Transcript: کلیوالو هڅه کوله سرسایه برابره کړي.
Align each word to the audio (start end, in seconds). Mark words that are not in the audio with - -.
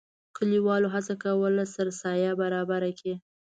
کلیوالو 0.35 0.87
هڅه 0.95 1.13
کوله 1.23 1.63
سرسایه 1.75 2.31
برابره 2.41 2.89
کړي. 2.99 3.15